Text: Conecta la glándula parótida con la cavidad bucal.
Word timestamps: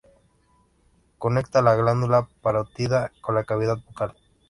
Conecta 1.19 1.61
la 1.61 1.75
glándula 1.75 2.27
parótida 2.41 3.11
con 3.21 3.35
la 3.35 3.43
cavidad 3.43 3.77
bucal. 3.85 4.15